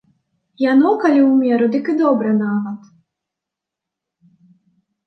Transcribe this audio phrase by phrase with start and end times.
[0.71, 2.81] Яно, калі ў меру, дык і добра нават.